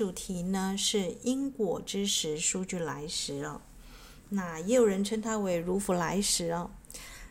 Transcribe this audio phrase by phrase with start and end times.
[0.00, 3.60] 主题呢是因果之石书具来石哦。
[4.30, 6.70] 那也有人称它为如弗来石哦。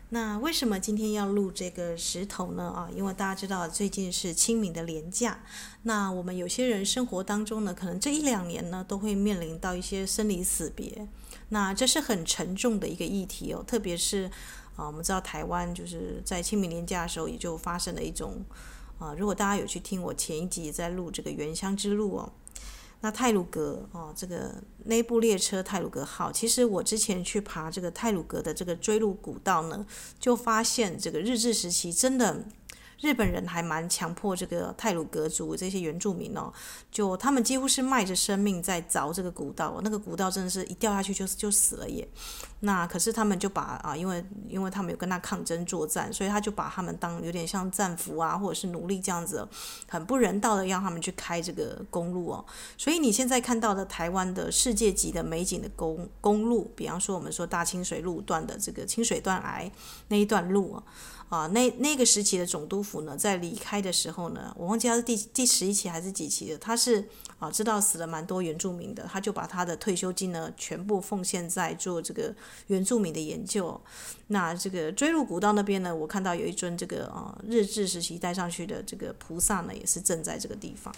[0.10, 2.66] 那为什么今天要录这个石头呢？
[2.66, 5.44] 啊，因为大家知道最近是清明的连假。
[5.82, 11.08] 那我们有些人生活当中呢，可能这一两年呢都会面临到一些生离死别。
[11.48, 14.30] 那这是很沉重的一个议题哦，特别是。
[14.76, 18.46] 啊，我们知道台湾就是在清明连假的时候，也就发生了一种
[19.00, 19.16] 啊。
[19.18, 22.32] 如果大家有去听我前一集在录这个原乡之路哦，
[23.02, 29.86] 那泰鲁阁哦，这个内部列车泰鲁阁号，其实我之前去爬这个泰鲁阁的这个追鹿古道呢，
[30.20, 32.46] 就发现这个日治时期真的。
[33.02, 36.52] 日本人还蛮强迫这个泰鲁阁族这些原住民哦，
[36.92, 42.08] 就他们几乎是卖着生命在凿这个古道，那个古道真的是一掉下去就就死了耶。
[42.62, 49.48] 那可是他们就把啊，因为因为他们有跟他抗争作战，所以他就把他们当有点像战俘啊，或者是奴隶这样子，
[49.88, 52.46] 很不人道的让他们去开这个公路哦。
[52.78, 59.72] 所以你现在看到的台湾的世界级的美景的公公路，比方说我们说大清水路段的这个清水断崖
[60.10, 60.84] 那一段路啊。
[61.30, 72.34] 啊，那那个时期的总督府呢，在离开的时候呢，我忘记他是第第十一期还是几期的，他是啊知道死了蛮多原住民的，他就把他的退休金呢全部奉献在做这个
[72.66, 73.80] 原住民的研究。
[74.28, 80.92] 那这个追入古道那边呢，我看到有一尊这个啊日治时期带上去的这个菩萨呢，也是正在这个地方。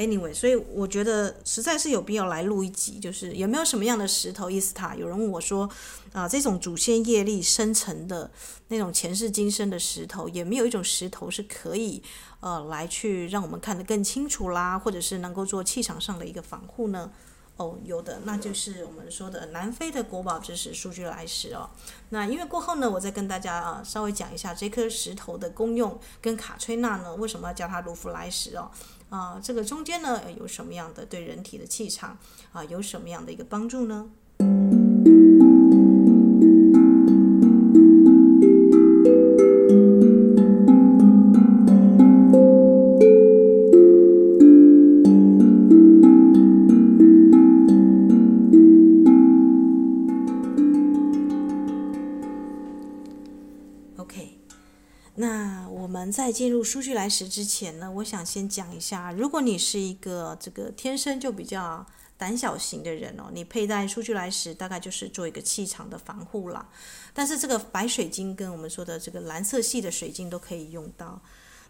[0.00, 4.96] Anyway，所以我觉得实在是有必要来录一集，就是有没有什么样的石头伊斯塔？
[4.96, 5.68] 有人问我说，
[6.14, 8.30] 啊，这种祖先业力生成的
[8.68, 12.02] 那种前世今生的石头，有没有一种石头是可以
[12.40, 17.12] 呃来去让我们看得更清楚啦，或者是能够做气场上的一个防护呢？
[17.58, 21.68] 哦，有的，那就是我们说的南非的国宝之石书具来石哦。
[22.08, 28.70] 那因为过后呢，我再跟大家啊稍微讲一下这颗石头的功用，跟卡崔娜呢为什么要叫它卢弗莱石哦。
[29.10, 32.16] 啊，这个中间呢有什么样的对人体的气场
[32.52, 34.08] 啊有什么样的一个帮助呢？
[56.10, 66.68] 在进入数据来时之前呢，我想先讲一下，如果你是一个这个天生就比较胆小型的人哦，你佩戴数据来时大概就是做一个气场的防护啦。
[67.12, 71.20] 但是这个白水晶跟我们说的这个蓝色系的水晶都可以用到。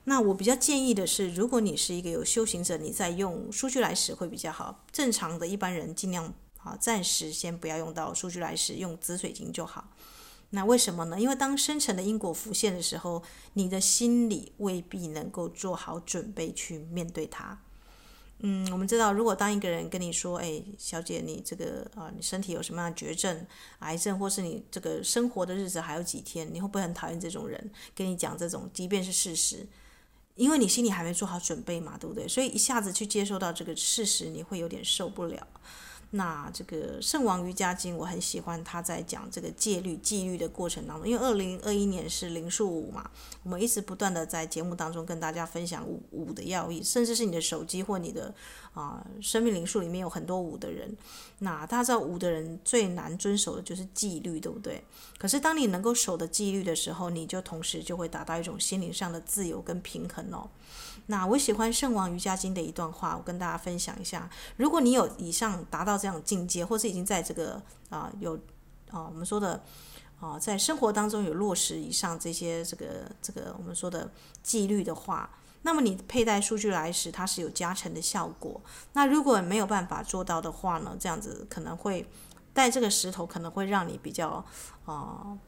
[0.05, 4.85] 那我比较建议的是，如果你是一个有修行者，你在用数据来时会比较好。
[4.91, 9.89] 正常的一般人尽量啊，暂时先不要用到数据来时，用紫水晶就好。
[10.51, 11.21] 那为什么呢？
[11.21, 13.23] 因为当生成的因果浮现的时候，
[13.53, 17.59] 你的心里未必能够做好准备去面对它。
[18.41, 23.47] 嗯，我们知道，如果当一个人跟你说：“哎，小姐，你这个啊，你身体有什么样的绝症、
[23.81, 29.67] 癌症，或是你这个生活的日子还有几天？”你会不会很讨厌这种人跟你讲这种，即便是事实？
[30.37, 32.27] 因为你心里还没做好准备嘛，对不对？
[32.27, 35.47] 所以一下子去接受到这个事实，你会有点受不了。
[36.13, 43.09] 那这个圣王瑜伽经，我很喜欢他在讲这个戒律、纪律的过程当中，因为二零二一年是灵数五嘛，
[43.45, 48.35] 我们一直不断的在节目当中跟大家分享五五的要义，甚至是你的手机或你的
[48.73, 50.97] 啊、生命灵数里面有很多五的人，
[51.39, 54.83] 那大家知道五的人最难遵守的就是纪律，对不对？
[55.17, 60.49] 可是当你能够守的纪律的时候，你就同时就会达到一种心灵上的自由跟平衡哦。
[61.07, 64.31] 那我喜欢《圣王瑜伽经》的一段话，我跟大家分享一下。
[64.57, 68.35] 如果你有以上达到这样境界，或是已经在这个啊、有
[68.91, 69.63] 啊、我们说的
[70.19, 72.87] 啊、在生活当中有落实以上这些这个
[73.21, 74.11] 这个我们说的
[74.43, 75.29] 纪律的话，
[75.63, 78.61] 那么你佩戴数据来时，它是有加成的效果。
[78.95, 82.09] 那如果没有办法做到的话呢，这样子可能会
[82.55, 84.45] 戴这个石头可能会让你比较
[84.87, 85.39] 啊、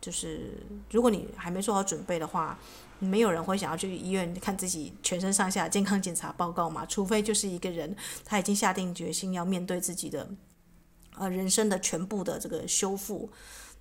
[0.00, 2.58] 就是如果你还没做好准备的话。
[2.98, 6.84] 没有人会想要去医院看自己全身上下健康检查报告嘛？
[6.86, 10.28] 除非就是一个人他已经下定决心要面对自己的
[11.16, 13.30] 呃人生的全部的这个修复。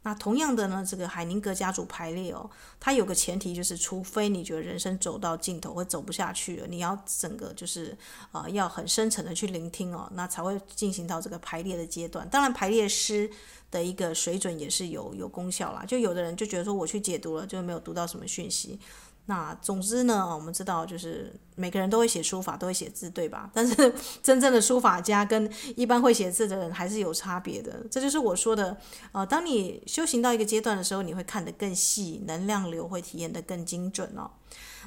[0.04, 2.50] 那同样的呢，这个海宁格家族排列哦，
[2.80, 7.98] 它有个前提就是，除非你觉得人生走到尽头或走不下去了，你要整个就是
[8.32, 12.30] 呃要很深沉的去聆听哦，那才会进行到这个排列的阶段。
[12.30, 13.30] 当然，排列师
[13.70, 15.84] 的一个水准也是有有功效啦。
[15.86, 18.80] 就有的人就觉得说我去解读了，就没有读到什么讯息。
[19.30, 23.50] 那总之呢，我们知道就是每个人都会写书法，都会写字，对吧？
[23.54, 23.94] 但是
[24.24, 27.86] 真正的书法家跟一般会写字的人还是有差别的。
[27.92, 28.78] 这就是我说的，
[29.12, 34.32] 呃，当你修行到一个阶段的时候，你会看得更细，能量流会体验得更精准哦。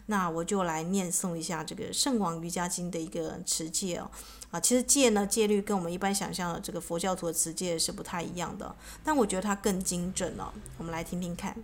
[0.06, 4.10] 那我就来念诵一下这个《圣广瑜伽经》的一个持戒哦。
[4.50, 10.50] 啊，其实戒呢，戒律跟我们一般想象的这个佛教徒的持戒是不太一样的，但我觉得它更精准哦。
[10.78, 11.54] 我们来听听看。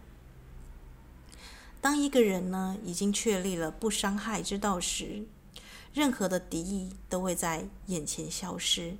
[1.81, 5.25] 当一个人呢，已经确立了不伤害之道时，
[5.93, 8.96] 任何的敌意都会在眼前消失。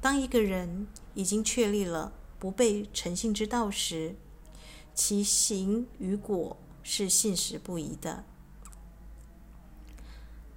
[0.00, 4.16] 当一个人已经确立了不被诚信之道时，
[4.94, 8.24] 其行与果是信实不疑的。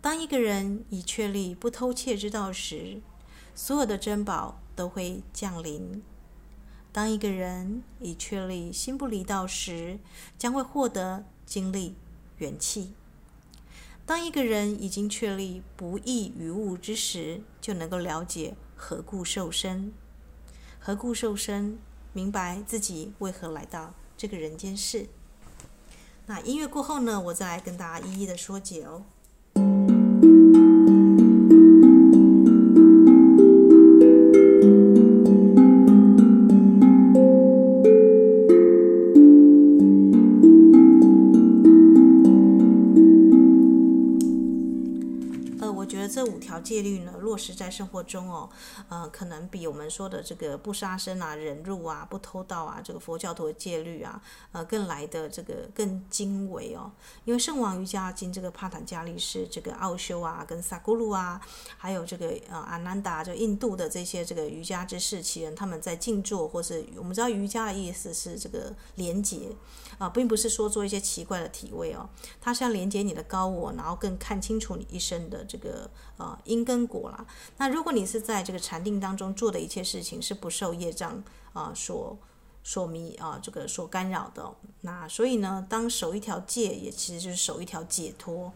[0.01, 3.01] 当一个人已确立不偷窃之道时，
[3.55, 6.03] 所有的珍宝都会降临。
[6.97, 9.99] 当一个人已确立心不离道时，
[10.35, 11.95] 将会获得精力、
[12.39, 12.95] 元气。
[14.03, 18.55] 当一个人已经确立不异于物之时，就能够了解。
[18.75, 19.94] 何故受身？
[20.79, 21.77] 何故受身？
[22.13, 25.07] 明白自己为何来到这个人间世。
[26.25, 29.03] 那音乐过后呢，我再来跟大家一一的说解哦。
[46.59, 48.50] 戒律呢，落实在生活中哦，
[48.89, 54.21] 呃，可能比我们说的这个不杀生啊、忍辱啊、不偷盗啊，这个佛教徒戒律啊，
[54.51, 56.92] 呃，更来的这个更精微哦。
[57.25, 61.42] 因为圣王瑜伽经这个帕坦加利是这个奥修啊，跟萨古鲁啊，
[61.77, 69.50] 还有这个呃阿南达，就印度的这些这个瑜伽之士其人，他们在静坐，或是我们知道瑜伽的意思是这个连结
[69.97, 72.09] 啊，并不是说做一些奇怪的体位哦，
[72.39, 76.38] 它是要连接你的高我，然后更看清楚你一生的这个呃。
[76.44, 77.25] 因跟果啦，
[77.57, 81.23] 那如果你是在这个禅定当中做的一切事情是不受业障
[81.53, 82.17] 啊所
[82.63, 88.51] 所迷啊这个所干扰的，那所以呢，当守一条戒也其实就是守一条解脱。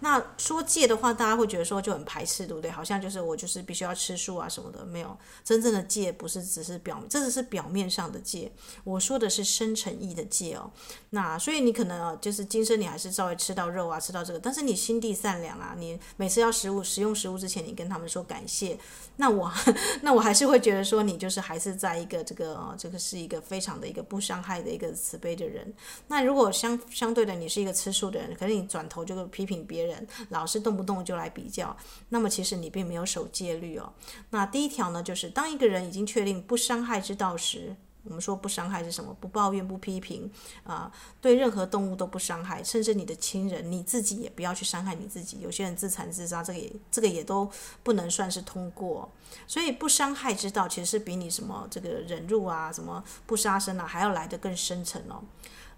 [0.00, 2.70] 那说戒的话，大家会觉得说就很排斥，对不对？
[2.70, 8.52] 好像就是我就是必须要吃素啊什么的，没有真正的戒，不是只是表，这只是表面上的戒。
[8.82, 10.70] 我说的是深层意的戒哦。
[11.10, 18.78] 那所以你可能啊，就是今生你还是稍微吃到肉啊，吃到这个，但是你心地善良啊，你每次要食物食用食物之前，你跟他们说感谢，
[19.16, 19.50] 那我
[20.02, 25.72] 那我还是会觉得说你就是还是在一个这个，这个是一个非常的一个不伤害的一个慈悲的人。
[26.08, 29.83] 那如果相相对的你是一个吃素的人，可是你转头就会批评别人。
[29.84, 31.76] 人老是动不动就来比较，
[32.08, 33.92] 那么其实你并没有守戒律哦。
[34.30, 39.16] 那第一条呢，就是当一个人已经确定不伤害之道时，我们说不伤害是什么？
[39.18, 40.30] 不抱怨、不批评
[40.64, 40.92] 啊、
[41.22, 45.40] 对任何动物都不伤害，甚至你的亲人，你自己也不要去伤害你自己。
[45.40, 47.50] 有些人自残自杀，这个也这个也都
[47.82, 49.10] 不能算是通过。
[49.46, 55.24] 所以不伤害之道，其实是比你什么这个忍辱啊、什么不杀生啊，还要来得更深层哦。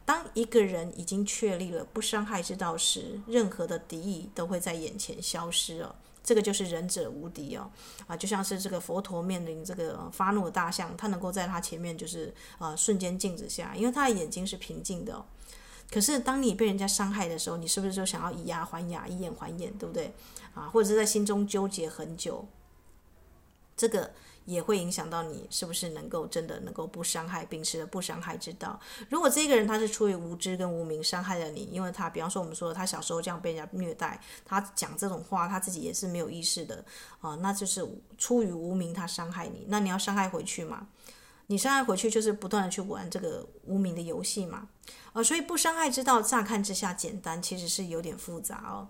[0.07, 5.95] 当一个人已经确立了不伤害之道时，任何的敌意都会在眼前消失了。
[6.23, 7.71] 这个就是仁者无敌哦，
[8.07, 15.25] 啊，就像是这个佛陀面临这个发怒的大象，他能够在他前面就是呃瞬间静止下，因为他的眼睛是平静的。
[15.91, 20.13] 可是当你被人家伤害的时候，你是不是就想要以牙还牙，以眼还眼，对不对？
[20.55, 22.47] 啊，或者是在心中纠结很久，
[23.77, 24.13] 这个。
[24.47, 28.81] 也会影响到你是不是能够真的能够不伤害，秉持了不伤害之道。
[29.11, 36.85] 如果这个人他是出于无知跟无明伤害了你，因为他比方说我们说他小时候这样被人家虐待，他讲这种话他自己也是没有意识的
[37.21, 37.87] 啊，那就是
[38.17, 40.87] 出于无明他伤害你，那你要伤害回去嘛？
[41.49, 44.69] 你伤害回去就是不断的去玩这个无明的游戏嘛？
[45.13, 48.89] 啊，所以不伤害之道乍看之下简单，其实是有点复杂哦。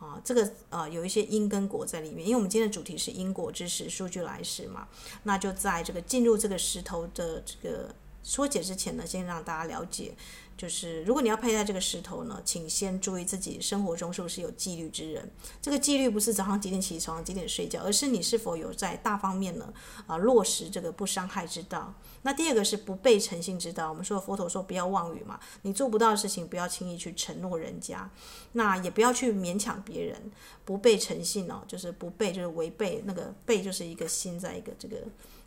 [0.00, 4.88] 啊，这个呃有一些因跟果在里面，因为我们今天的主题是因果之时，数据来时嘛，
[5.24, 10.14] 那就在这个进入这个石头的这个说解之前呢，先让大家了解。
[10.56, 15.30] 就是如果你要佩戴这个石头呢，请先注意自己生活中是不是有纪律之人。
[15.62, 19.72] 这个纪律不是早上几点起床、几点睡觉，而是你是否有在大方面呢
[20.06, 21.94] 啊落实这个不伤害之道。
[22.20, 23.88] 那第二个是不被诚信之道。
[23.88, 28.10] 我们说佛陀说不要妄语嘛，你做不到的事情不要轻易去承诺人家，
[28.52, 30.30] 那也不要去勉强别人。
[30.66, 34.98] 不被诚信哦，就是不被就是违背那个悖就是一个心在一个这个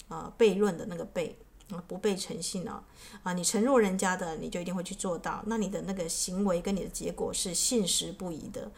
[0.08, 1.34] 啊悖论的那个悖。
[1.88, 2.84] 不被诚信哦，
[3.24, 5.44] 啊，你承诺人家的，你就一定会去做到。
[5.48, 8.72] 那你的那个行为跟你的结果是信实不疑的。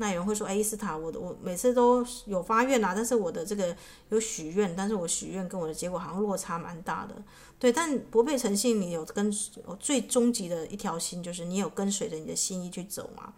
[0.00, 3.76] 那有人会说，哎，伊斯塔，我的我每次都有发愿啊，但是我的这个
[4.10, 7.16] 有许愿，但是我许愿跟我的结果好像落差蛮大的。
[7.58, 9.28] 对，但不被诚信，你有跟
[9.80, 13.32] 最终极的一条心，就是你有跟随着你的心意去走嘛。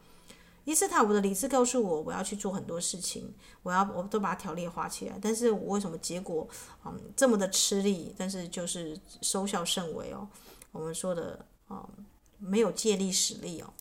[0.65, 5.19] 伊斯塔，我的理智告诉我，我要去做很多事情，我要我都把它条列化起来。
[5.21, 6.49] 但是我为什么结果
[6.85, 8.15] 嗯这么的吃力？
[8.17, 10.29] 但是就是收效甚微哦。
[10.73, 12.07] 我们说的啊、嗯，
[12.39, 13.73] 没有借力使力哦。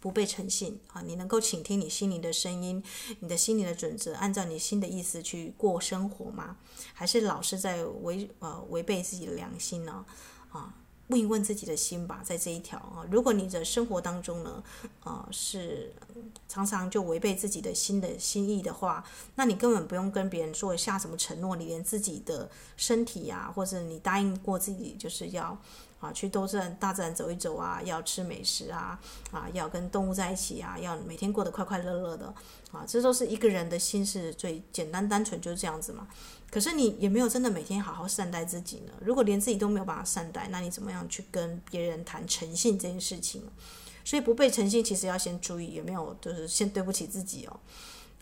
[0.00, 2.82] 不被诚信啊，你能够倾听你心灵的声音，
[3.20, 6.56] 你的心灵的准则，按照你心的意思去过生活吗？
[6.92, 10.04] 还是老是在违呃违背自己的良心呢？
[10.50, 10.74] 啊，
[11.12, 14.64] 问一问自己的心吧，在这一条啊，如果你的生活当中呢，
[15.04, 15.92] 啊是
[16.48, 19.04] 常常就违背自己的心的心意的话，
[19.34, 25.58] 那你根本不用跟别人说下什么承诺，你连自己的身体呀、或者你答应过自己就是要。
[26.02, 28.98] 啊，去多自然大自然走一走啊，要吃美食啊，
[29.30, 32.26] 啊，要跟动物在一起啊，要每天过得快快乐乐的
[32.72, 36.08] 啊，这都是一个人的心是最简单单纯就是这样子嘛。
[36.50, 38.92] 可是你也没有真的每天好好善待自己呢。
[39.00, 43.40] 如果连自己都没有办法善待，那你怎么样去跟别人谈诚信这件事情？
[44.04, 47.60] 所以不被诚信，其实要先注意有没有，就是先对不起自己哦。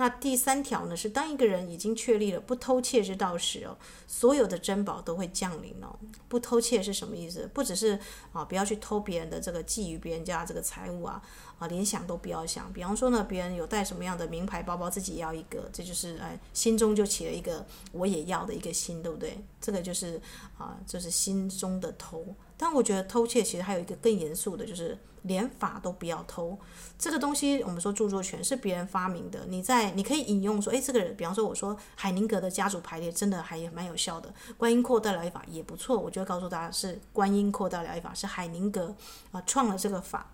[0.00, 3.76] 那第三条呢，是当一个人已经确立了不偷窃之道时哦，
[4.06, 5.94] 所有的珍宝都会降临哦。
[6.26, 7.46] 不偷窃是什么意思？
[7.52, 7.98] 不只是
[8.32, 11.20] 啊，不要去偷别人的这个觊觎别人家这个财物啊
[11.58, 12.72] 啊，连想都不要想。
[12.72, 19.38] 比方说呢，别人有带什么样的名牌包包，自己要一个，这就是哎，心中就起了一个我也要的一个心，对不对？
[19.60, 20.18] 这个就是
[20.56, 22.24] 啊，就是心中的偷。
[22.62, 26.58] 但我觉得偷窃其实还有一个更严肃的，就是连法都不要偷。
[26.98, 38.94] 这个东西我们说著作权是别人发明的，你在你可以引用说，诶，这个人，比方说我说海宁格的家族排列真的还蛮有效的，观音扩大疗愈法也不错，我就会告诉大家是观音扩大疗愈法是海宁格
[39.32, 40.30] 啊创了这个法。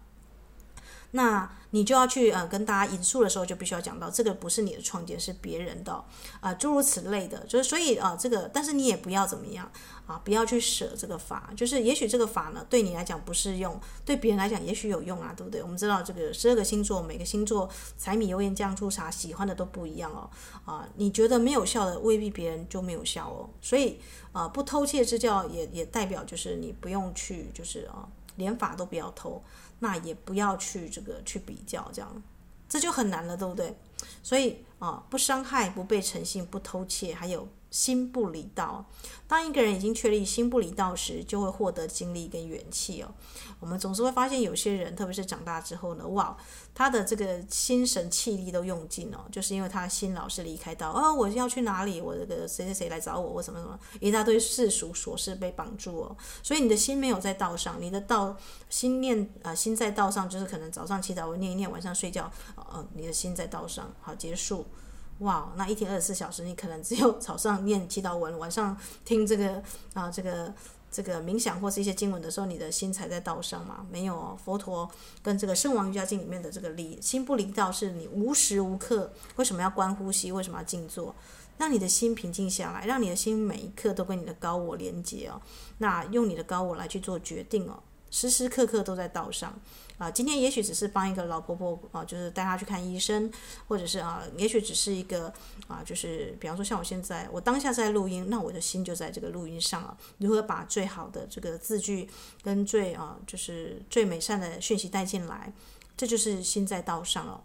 [1.12, 6.04] 那你就要去呃跟大家引述的时候，就必须要讲到这个不是你的创建，是别人的
[6.40, 9.70] 啊，诸如此类的，就是所以啊这个，但是你也不要怎么样
[10.06, 15.62] 啊，不要去舍这个法，就是也许这个法呢对你来讲不适用，对别人来讲也许有用啊，对不对？
[15.62, 20.30] 我们知道这个十二个星座，每个星座柴米油盐酱醋茶喜欢的都不一样哦
[20.64, 24.00] 啊，你觉得没有效的，未必别人就没有效哦，所以
[24.32, 29.42] 啊不偷窃之教也也代表就是你不用去就是啊连法都不要偷。
[29.78, 32.22] 那也不要去这个去比较，这样
[32.66, 33.76] 这就很难了，对不对？
[34.22, 37.46] 所以啊，不伤害、不被诚信、不偷窃，还有。
[37.76, 38.86] 心不离道，
[39.28, 43.12] 当一个人已经确立心不离道时，就会获得精力跟元气哦。
[43.60, 46.34] 我们总是会发现有些人，特别是长大之后呢，哇，
[46.74, 50.90] 他的这个心神气力都用尽了，就是因为他的心老是离开道。
[50.90, 52.00] 哦，我要去哪里？
[52.00, 53.28] 我这个谁谁谁来找我？
[53.28, 56.16] 我什么什么，一大堆世俗琐事被绑住哦。
[56.42, 58.34] 所以你的心没有在道上，你的道
[58.70, 64.64] 心念啊、心在道上，就是可能早上祈祷我念一念，晚上睡觉，呃，你的心在道上，好结束。
[65.20, 69.62] 哇，那一天二十四小时，你可能只有早上念祈祷文，晚上听这个
[69.94, 70.52] 啊，这个
[70.90, 73.86] 这个冥想或是一些经文的时候，你的心才在道上嘛？
[73.90, 74.90] 没有哦，佛陀
[75.22, 80.30] 跟这个《圣王瑜伽经》里面的这个离心不离道，是你无时无刻为什么要观呼吸？
[80.30, 81.14] 为什么要静坐？
[81.56, 85.40] 让你的心平静下来，让你的心每一刻都跟你的高我连接哦。
[85.78, 89.58] 那用你的高我来去做决定哦，时时刻刻都在道上。
[89.98, 93.30] 啊，今天也许只是帮一个老婆婆啊，就是带她去看医生，
[93.66, 95.32] 或者是啊，也许只是一个
[95.68, 99.96] 啊，就是比方说像我现在，我当下在录音，那我的心就在这个录音上了。
[100.18, 102.08] 如何把最好的这个字句
[102.42, 105.52] 跟最啊，就是最美善的讯息带进来，
[105.96, 107.42] 这就是心在道上了。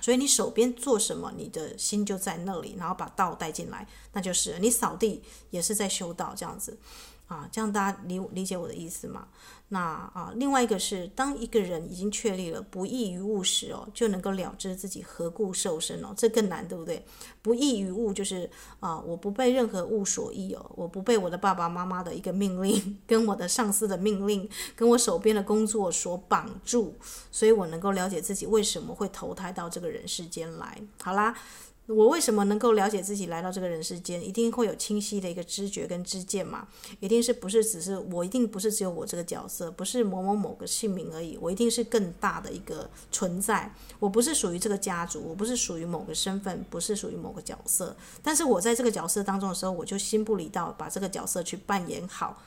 [0.00, 6.78] 所以你手边做什么，你的心就在那里，然后把道带进来，那就是你扫地也是在修道这样子。
[7.26, 9.26] 啊，这样大家理理解我的意思吗？
[9.68, 17.04] 那啊，另外一个是，当一个人已经确立了不异于物时哦，就能够了知自己何故受身哦，这更难，对不对？
[17.42, 26.94] 不异于物就是啊，我不被任何物所役哦，我不被我的爸爸妈妈的一个命令， 跟我的上司的命令，跟我手边的工作所绑住，
[27.32, 30.80] 所以我能够了解自己为什么会投胎到这个人世间来。
[31.02, 31.36] 好啦。
[31.86, 34.20] 我为什么能够了解自己来到这个人世间？
[34.20, 36.66] 一定会有清晰的一个知觉跟知见嘛？
[36.98, 38.24] 一定是不是只是我？
[38.24, 41.38] 一定不是只有我这个角色，不是某某某个姓名而已。
[41.40, 43.72] 我一定是更大的一个存在。
[44.00, 47.96] 我不是属于这个家族，我不是属于某个身份，不是属于某个角色。
[48.20, 52.42] 但是我在这个角色当中的时候，我就心不离道，把这个角色去扮演好。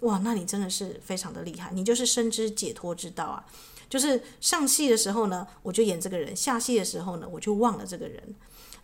[0.00, 3.46] 哇，那你真的是非常的厉害，你就是深知解脱之道啊！
[3.88, 8.34] 就是上戏的时候呢，我就演这个人；下戏的时候呢，我就忘了这个人。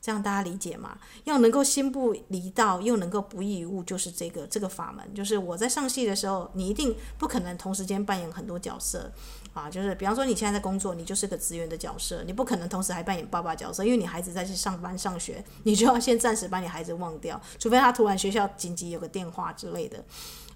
[0.01, 0.97] 这样大家理解吗？
[1.25, 5.15] 要能够心不离道，又能够不异于物，就是这个这个法门。
[5.15, 9.11] 就是我在上戏的时候，你一定不可能同时间扮演很多角色
[9.53, 9.69] 啊。
[9.69, 20.05] 就是比方说，你现在在工作，你就是个职员的角色，你不可能同时还扮演爸爸角色，因为你孩子在去上班上学，你就要先暂时把你孩子忘掉，除非他突然学校紧急有个电话之类的。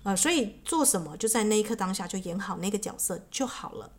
[0.05, 3.91] 呃，所以做什么就在那一刻当下就演好那个角色就好了。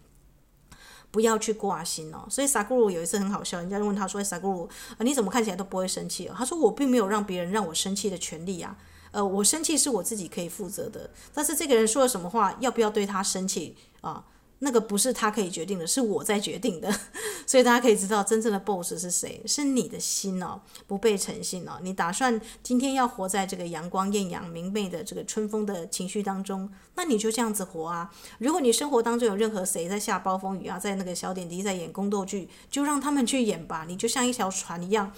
[1.14, 8.76] 不要去挂心哦，所以萨古鲁有一次很好笑，人家就问他说：“萨古鲁，你怎么看起来都不会生气？”他说：“我并没有让别人让我生气的权利啊，
[9.12, 11.12] 呃，我生气是我自己可以负责的。
[11.32, 14.26] 但是这个人说了什么话，要不要对他生气啊？
[14.64, 16.90] 那个不是他可以决定的，是我在决定的。
[17.46, 19.42] 所以大家可以知道，真正的 boss 是谁？
[19.46, 21.74] 是你的心哦，不被诚信哦。
[21.82, 28.10] 你打算今天要活在这个阳光艳阳明媚的这个春风的情绪当中，那你就这样子活啊。
[28.40, 33.86] 如果你生活当中有任何谁在下暴风雨啊，在那个小点滴在演宫斗剧，就让他们去演吧。
[33.86, 35.12] 你就像一条船一样。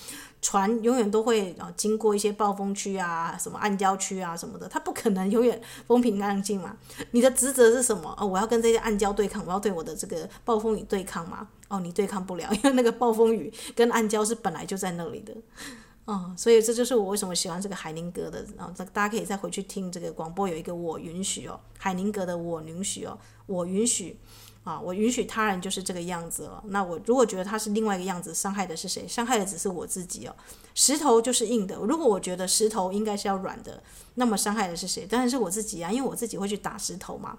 [0.47, 6.77] 船永远都会啊经过一些暴风区啊，什么暗礁区啊什么的，它不可能永远风平浪静嘛。
[7.09, 8.15] 你的职责是什么？
[8.15, 11.47] 哦，我要跟这些暗礁对抗，我要对我的这个暴风雨对抗嘛。
[11.67, 15.33] 哦，你对抗不了，因 为那个暴风雨跟暗礁是本来就在那里的。
[16.05, 18.45] 哦，所以这就是我为什么喜欢这个海宁格的。
[18.55, 24.19] 然后这大家可以再回去听这个广播，有一个我允许哦，海宁格的我允许哦，我允许。
[24.65, 26.61] 啊，我允许他人就是这个样子了。
[26.67, 29.07] 那我如果觉得他是另外一个样子，伤害的是谁？
[29.07, 30.35] 伤害的只是我自己哦。
[30.73, 33.81] 石头就是硬的，如果我觉得石头应该是要软的，
[34.15, 35.05] 那么伤害的是谁？
[35.05, 37.37] 当然是我自己啊，因为我自己会去打石头嘛。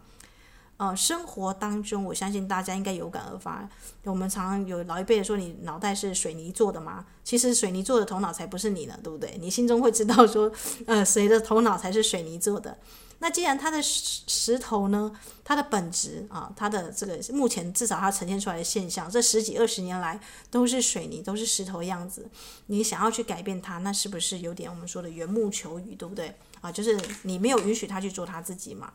[0.79, 3.67] 呃，生活当中，我相信大家应该有感而发。
[4.05, 9.39] 我们常常有老一辈说：“你脑袋是水泥做的吗？”其实水泥做的头脑才不是你呢，对不对？
[9.41, 10.53] 你心中会知道说，
[10.87, 12.77] 呃，谁的头脑才是水泥做的？
[13.19, 15.11] 那既然它的石石头呢，
[15.43, 20.21] 它的本质啊，它的这个目前至少它呈现出来的现象，这十几二十年来
[20.51, 22.29] 都是水泥，都是石头样子。
[22.67, 26.35] 你想要去改变它，那是不是有点我们说的缘木求鱼，对不对？
[26.61, 28.93] 啊，就是你没有允许它去做它自己嘛。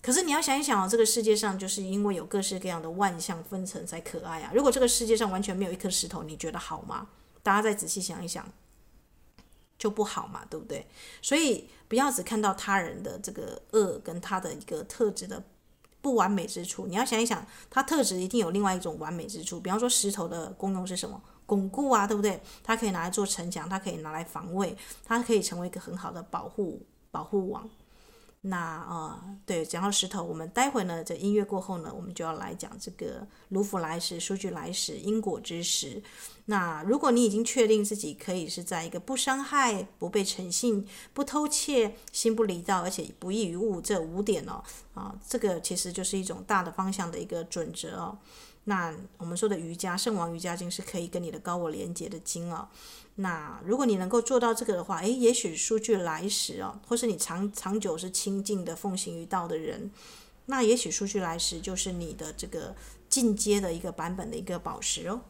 [0.00, 4.50] 可是你要想一想哦，这个世界上就是因为有各式各样的万象纷呈才可爱啊。
[4.54, 7.08] 如果这个世界上完全没有一颗石头，你觉得好吗？
[7.42, 8.50] 大家再仔细想一想。
[9.78, 10.86] 就不好嘛，对不对？
[11.20, 15.44] 所以不要只看到他人的这个恶跟他的一个特质的
[16.00, 19.60] 不完美之处，你要想一想，他特质一定有另外一种完美之处。
[19.60, 21.22] 比方说石头的功用是什么？
[21.44, 22.40] 巩固啊，对不对？
[22.64, 27.68] 它可以拿来做城墙，它可以拿来防卫，它可以成为一个很好的保护保护网。
[28.44, 36.02] 那啊、呃，对，讲到石头，我们待会呢，这音乐过后呢，我们就要来讲这个卢浮来时、数据来时、因果之时。
[36.46, 44.60] 那如果你已经确定自己可以是在一个不伤害、不被诚信、不偷窃、心不离道，而且不异于物这五点哦，
[44.94, 48.18] 啊，这个其实就是一种大的方向的一个准则哦。
[48.64, 52.68] 那我们说的瑜伽，圣王瑜伽经是可以跟你的高我连接的经哦。
[53.16, 59.90] 那如果你能够做到这个的话，诶，也许数据来时哦，或是你长长久是清净的奉行于道的人，
[60.46, 62.74] 那也许数据来时就是你的这个
[63.08, 65.20] 进阶的一个版本的一个宝石哦。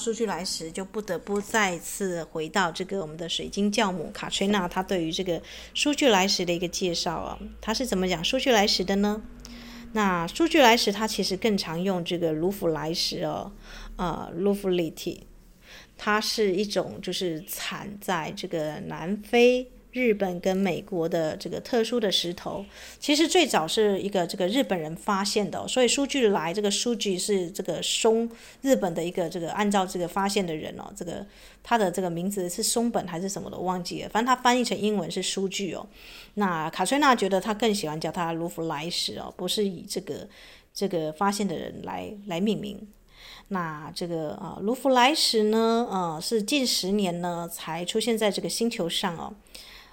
[0.00, 5.40] 数据来时，就不得不再次回到这个我们的水晶教母卡崔娜，她对于这个
[5.74, 9.22] 数据来时的一个介绍啊，她是怎么讲数据来时的呢？
[9.92, 13.52] 那数据来时，它其实更常用这个卢浮来时哦，
[13.96, 15.18] 呃，luflity，
[15.98, 19.70] 它是一种就是产在这个南非。
[19.92, 22.64] 日本跟美国的这个特殊的石头，
[22.98, 28.30] 其实最早是一个这个日本人发现的，哦，所以书俱来这个书俱是这个松
[28.62, 31.26] 日本的一个这个按照这个发现的人哦，这个
[31.62, 35.86] 他的这个名字是松本还是什么的我忘记了，反正他翻译成英文是书俱哦。
[36.34, 40.28] 那卡崔娜觉得他更喜欢叫他卢浮来石哦，不是以这个
[40.72, 42.88] 这个发现的人来来命名。
[43.48, 49.34] 那这个啊卢浮来石呢，呃是近十年呢才出现在这个星球上哦。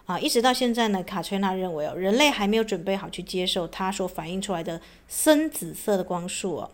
[0.08, 6.72] 啊，一直到现在呢，卡崔娜认为哦，人类还没有准备好去接受它所反映出来的深紫色的光束哦。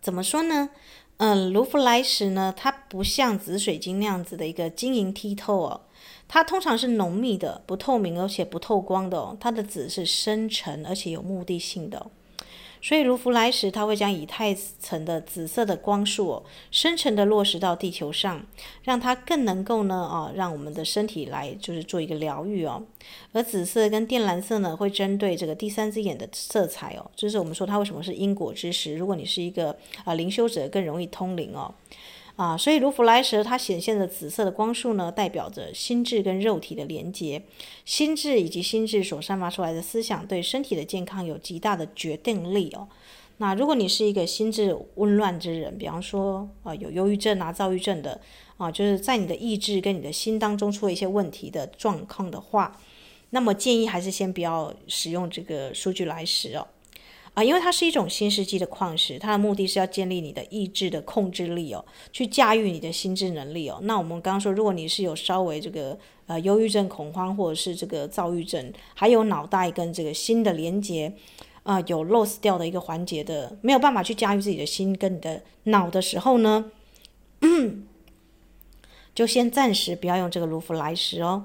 [0.00, 0.70] 怎么说呢？
[1.18, 5.80] 嗯，卢浮莱石呢，它不像紫水晶那样子的一个晶莹剔透哦，
[6.26, 9.36] 它通常是浓密的、不透明而且不透光的哦。
[9.40, 12.10] 它的紫是深沉而且有目的性的。
[12.80, 18.44] 所以卢浮来时，它会将以太层的紫色的光束哦，深层的落实到地球上，
[18.82, 22.82] 让它更能够呢，哦，让我们的身体来就是做一个疗愈哦。
[23.32, 28.96] 而紫色跟靛蓝色呢，会针对这个第三只眼的色彩哦，就是我们说它为什么是因果之石。
[28.96, 31.74] 如果你是一个啊灵修者，更容易通灵哦。
[32.38, 37.42] 啊，所以卢浮来时它显现的紫色的光束呢，代表着心智跟肉体的连接，
[37.84, 42.86] 心智以及心智所散发出来的思想，对身体的健康有极大的决定力哦。
[43.38, 48.20] 那如果你是一个心智紊乱之人，比方说啊有忧郁症啊、躁郁症的
[48.56, 52.80] 啊，就是在你的意志跟你的心当中出了一些问题的状况的话，
[53.30, 56.64] 那么建议还是先不要使用这个数据来时哦。
[57.38, 63.78] 啊，因为它是一种新世纪的矿石，它的目的是要建立你的意志的控制力哦，去驾驭你的心智能力哦。
[63.82, 65.96] 那我们刚刚说，如果你是有稍微这个
[66.26, 71.12] 呃忧郁症、恐慌，或者是这个躁郁症，还有脑袋跟这个心的连接
[71.62, 76.72] 啊、有 loss 掉的一个环节的，没有办法去驾驭自己的心跟你的脑的时候呢，
[79.14, 81.44] 就先暂时不要用这个卢浮莱石哦。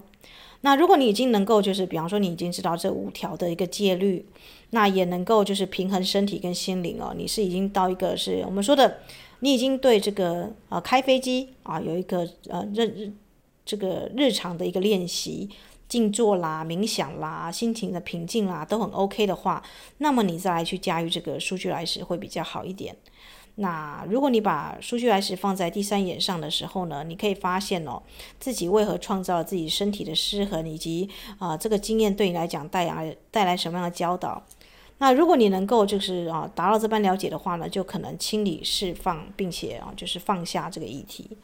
[0.66, 4.26] 那如果你已经能够，就是比方说你已经知道这五条的一个戒律，
[4.70, 7.14] 那也能够就是平衡身体跟心灵哦。
[7.18, 9.00] 你是已经到一个是我们说的，
[9.42, 13.12] 你已经对这个呃开飞机啊有一个呃日
[13.66, 15.50] 这个日常的一个练习，
[15.90, 19.62] 静坐啦、冥想啦、心情的平静啦都很 OK 的话，
[19.98, 22.96] 那么你再来去驾驭这个苏俱来时会比较好一点。
[23.56, 28.02] 那如果你把数据来时放在第三眼上的时候呢，你可以发现哦，
[28.40, 34.42] 自己为何创造自己身体的失衡，以及啊、这个经验对你来讲带来带来什么样的教导？
[34.98, 41.38] 那如果你能够就是啊达到这般了解的话呢，就可能清理释放，并且啊就是放下这个议题。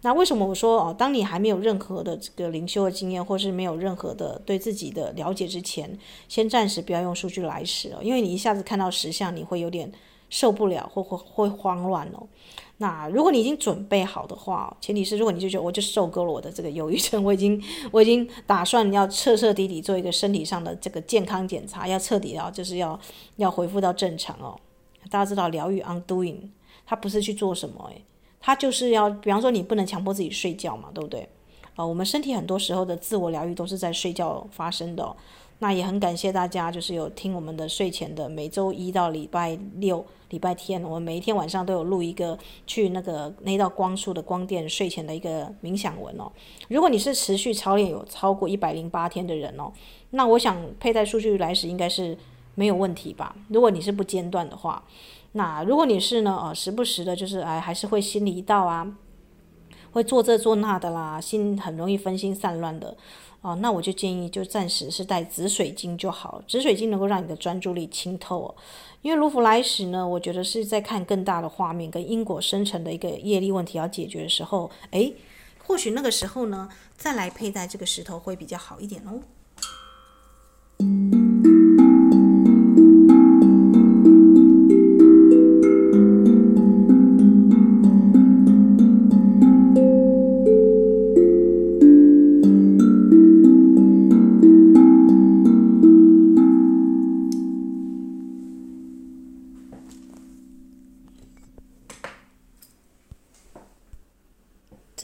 [0.00, 9.92] 那为什么我说哦，当你还没有任何的这个灵修的经验，或是没有任何的对自己的了解之前，先暂时不要用数据来时哦，因为你一下子看到实相，你会有点。
[10.34, 12.26] 受不了或或会慌乱哦。
[12.78, 22.98] 那如果你已经准备好的话，前提是如果你就觉得我就受够了我的这个忧郁症，我已经我已经打算要彻彻底底做一个身体上的这个健康检查，要彻底要就是要
[23.36, 24.58] 要恢复到正常哦。
[25.08, 26.48] 大家知道疗愈 undoing，
[26.84, 28.02] 它不是去做什么诶，
[28.40, 31.28] 它就是要比方说你不能强迫自己睡觉嘛，对不对？
[31.76, 35.16] 啊、我们身体很多时候的自我疗愈都是在睡觉发生的。
[35.60, 46.30] 那也很感谢大家，就是有听我们的睡前的每周一到礼拜六、礼拜天，我们每一天晚上都有录一个去那个那道光束的光电睡前的一个冥想文哦。
[46.68, 49.72] 如果你是持续操练有超过一百零八天的人哦，
[50.10, 52.18] 那我想佩戴数据来时应该是
[52.56, 53.34] 没有问题吧？
[53.48, 54.84] 如果你是不间断的话，
[55.32, 58.96] 那如果你是呢，呃，时不时的，就是哎，还是会心里一道啊，
[59.92, 62.96] 会做这做那的啦，心很容易分心散乱的。
[63.44, 68.54] 哦，那我就建议就暂时是带紫水晶就好，紫水晶能够让你的专注力清透哦。
[69.02, 75.14] 因为卢浮莱石呢，我觉得是在看更大的画面跟因果生成的一个业力问题要解决的时候，诶，
[75.62, 79.20] 或许那个时候呢，再来佩戴这个石头会比较好一点哦。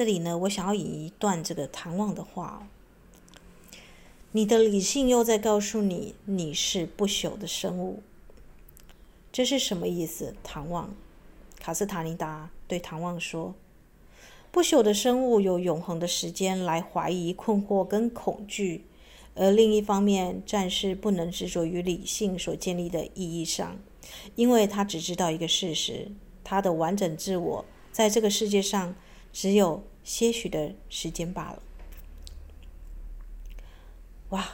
[0.00, 2.66] 这里呢，我想要引一段这个唐望的话：
[4.32, 8.02] 你的理性又在告诉你，你是不朽的生物。
[9.30, 10.34] 这是什么意思？
[10.42, 10.94] 唐望，
[11.58, 13.54] 卡斯塔尼达对唐望说
[14.50, 18.86] ：“不朽的生物有永恒的时间来怀疑、困惑跟恐惧，
[19.34, 23.76] 而另一方面，战士不能执着于理性所建立的意义上，
[24.34, 26.10] 因为他只知道一个事实：
[26.42, 28.94] 他的完整自我在这个世界上
[29.30, 31.62] 只有。”些许的时间罢了。
[34.30, 34.46] 哇，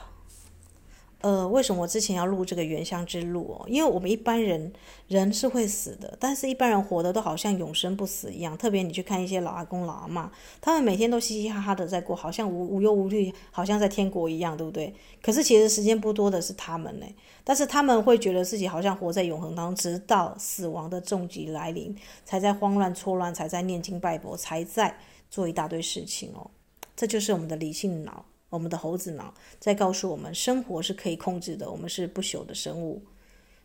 [1.21, 3.65] 呃，为什么我之前要录这个原乡之路哦？
[3.67, 4.73] 因为我们一般人
[5.07, 8.57] 人是会死的，但是一般人活的都好像永生不死一样。
[8.57, 14.91] 特别你去看一些老阿公老阿妈，他们每天都嘻嘻哈哈的在过，好像无无忧无虑，好像在天国一样，对不对？
[15.21, 17.05] 可是其实时间不多的是他们呢，
[17.43, 24.97] 但是他们会觉得自己好像活在永恒当中，直到死亡的重击来临，才在慌乱错乱，才在念经拜佛，才在。
[25.29, 26.49] 做一大堆事情哦，
[26.95, 33.01] 这就是我们的理性脑，我们的猴子脑在告诉我们，生活是可以控制的，我们是不朽的生物，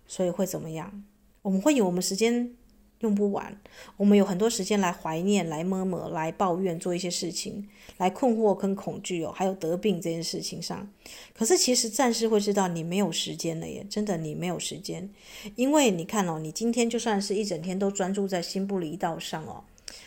[0.06, 1.04] 所以会怎么样？
[1.42, 2.54] 我们会有我们时间
[3.00, 3.60] 用不完，
[3.96, 10.88] 我们有很多时间来怀念、来摸摸、来抱怨，做一些事情，来困惑跟恐惧哦，还有得病这件事情上。
[11.34, 15.10] 可是其实暂时会知道你没有时间了耶，真的你没有时间，
[15.56, 19.64] 因为你看哦，你今天就算是一整天都专注在心不离道上哦。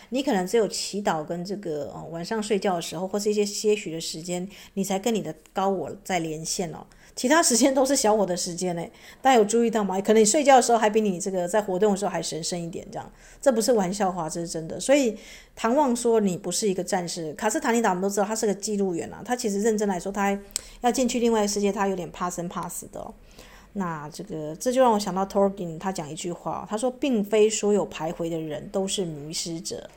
[0.09, 6.85] 你可能只有祈祷跟这个哦，晚上睡觉的时候，或是一些些许的时间，你才跟你的高我在连线哦。
[7.15, 8.85] 其他时间都是小我的时间呢。
[9.21, 10.01] 大家有注意到吗？
[10.01, 13.09] 可能你睡觉的时候还比你这个在活动的时候还神圣一点，这样。
[13.41, 14.77] 这不是玩笑话，这是真的。
[14.77, 15.17] 所以
[15.55, 19.21] 唐望说你不是一个战士，卡斯塔尼达我们都知道他是个记录员啊。
[19.23, 20.37] 他其实认真来说，他
[20.81, 23.13] 要进去另外一个世界，他有点怕生怕死的。
[23.77, 29.89] 那这个这就让我想到 Tolkien 他讲一句话，他说，并非所有徘徊的人都是迷失者。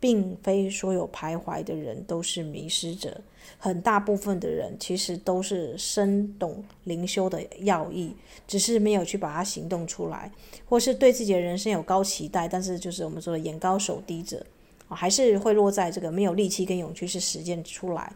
[0.00, 3.22] 并非所有徘徊的人都是迷失者，
[3.56, 8.14] 很大部分的人其实都是深懂灵修的要义，
[8.46, 10.30] 只是没有去把它行动出来，
[10.66, 14.44] 或是对自己的人生有高期待，但是就是我们说的眼高手低者，
[14.88, 18.12] 还是会落在这个没有力气跟勇气去实践出来。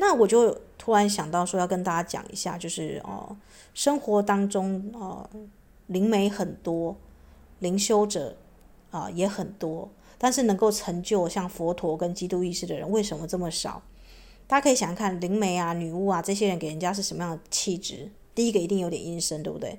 [0.00, 3.36] 那我就突然想到说，要跟大家讲一下，就是哦，
[3.74, 5.28] 生活当中哦，
[5.88, 6.96] 灵媒很多，
[7.58, 8.34] 灵修者
[8.90, 9.90] 啊也很多。
[10.16, 13.82] 但是能够成就像佛陀跟基督意识的人为什么这么少？
[14.46, 18.10] 大家可以想想看，灵媒啊、女巫啊这些人给人家是什么样的气质？
[18.34, 19.78] 第一个一定有点阴森，对不对？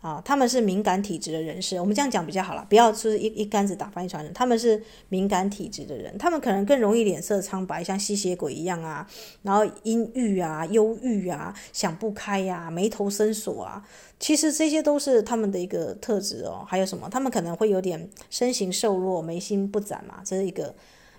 [0.00, 4.32] 啊，他们是敏感体质的人士，我们这样讲比较好了，不要就是一一竿子打翻一船人。
[4.32, 9.04] 他们是敏感体质的人，他们可能更容易脸色苍白，像吸血鬼一样啊，
[9.42, 13.84] 然后阴郁啊、忧郁啊、想不开呀、啊、眉头深锁啊。
[14.20, 16.64] 其实这些都是他们的一个特质哦。
[16.66, 17.08] 还有什么？
[17.10, 20.74] 他们可能会有点身形瘦弱、眉心不展嘛，这是一个。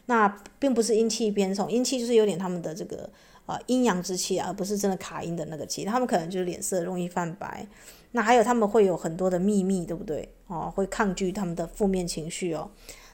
[0.05, 3.07] 那并不是阴气偏重，阴气就是有点他们的这个
[3.49, 5.83] 呃阴阳之气啊，而不是真的卡阴的那个气。
[5.83, 7.67] 他们可能就是脸色容易泛白。
[8.11, 10.27] 那还有他们会有很多的秘密，对不对？
[10.47, 12.71] 哦，会抗拒他们的负面情绪哦。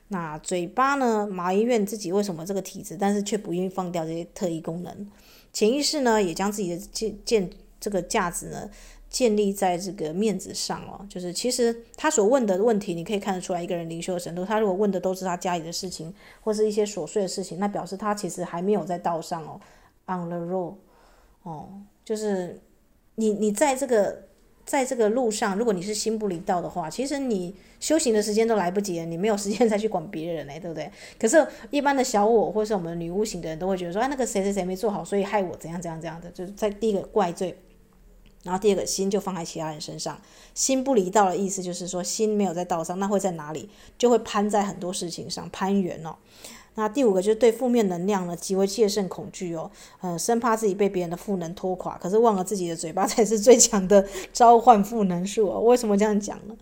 [0.10, 5.08] 那嘴巴呢，埋怨自己为什么这个体质，但是却不愿意放掉这些特异功能。
[5.52, 8.70] 潜意识呢，也将自己的建建这个价值呢，
[9.10, 11.06] 建立在这个面子上哦。
[11.10, 14.46] 就是其实他所问的问题，你可以看得出来一个人灵修的程度。
[14.46, 19.60] 他如果问的都是他家里的事情，或是一些琐碎的事情，那表示他其实还没有在道上哦
[20.08, 20.76] ，on the road
[21.44, 21.70] 哦，
[22.04, 22.62] 就是
[23.16, 24.24] 你你在这个。
[24.66, 30.92] 在这个路上，如果你是心不离道的话，其实你修行的时间都来不及了，你没有时间再去管别人嘞，对不对？
[31.20, 37.56] 可是，一般的小我或是我们女巫型的人都会觉得说，哎，那个谁谁谁没做好，所以害我怎样怎样怎样的，就是在第一个怪罪，
[38.42, 40.20] 然后第二个心就放在其他人身上，
[40.56, 43.70] 心不离道的意思就是说，心没有在道上，那会在哪里？
[44.00, 46.16] 就会攀在很多事情上，攀缘哦。
[46.76, 55.62] 那第五个就是对负面能量呢极为戒慎恐惧哦，呃，生怕自己被别人的负能拖垮，可是忘了自己的嘴巴才是最强的召唤负能术哦。
[55.62, 56.56] 为什么这样讲呢？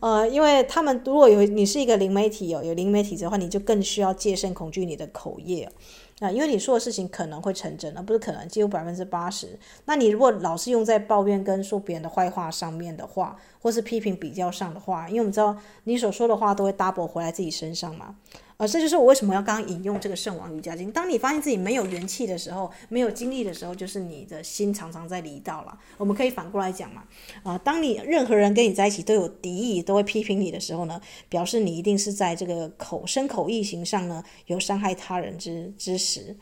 [0.00, 5.72] 呃，因为他们如果有你是一个灵媒体哦，有灵媒体的话，你就更需要戒慎恐惧你的口业啊，
[6.20, 9.58] 呃，因为你说的事情可能会成真，而不是可能，几乎百分之八十。
[9.84, 18.16] 那你如果老是用在抱怨跟说别人的坏话上面的话，或是批评比较上的话，因为我们知道你所说的话都会 double 回来自己身上嘛。
[18.60, 20.88] 啊，这就是我为什么要刚刚引用这个《圣王瑜伽经》。
[20.92, 25.78] 当你发现自己没有元气的时候，没有精力的时候，就是你的心常常在离道了。
[25.96, 27.02] 我们可以反过来讲嘛，
[27.42, 36.36] 啊，当你任何人跟你在一起都有敌意，都会批评你的时候呢，表示你一定是在这个口身口意行上呢有伤害他人之之时。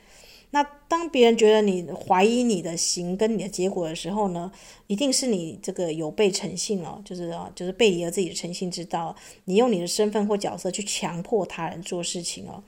[0.51, 4.51] 那当别人觉得你怀疑你的行跟你的结果的时候呢，
[4.87, 12.63] 一定是你这个有悖诚信哦，就是啊，就是背离了自己的诚信之道，你用你的身份或角色去强迫他人做事情哦。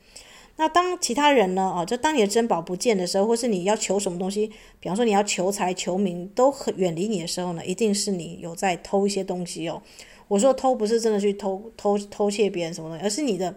[0.56, 9.82] 那当其他人呢，哦，就当你的珍宝不见的时候，或是你要求什么东西，比方说你要求财求名，都很远离你的时候呢，一定是你有在偷一些东西哦。
[10.28, 13.54] 我说偷不是真的去偷偷偷窃别人什么东西，而是你的，